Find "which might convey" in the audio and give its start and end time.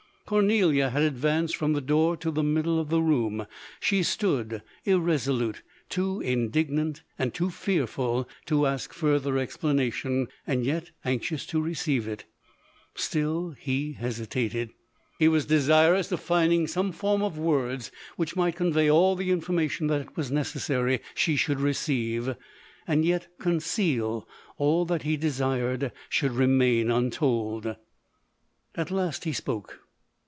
18.15-18.89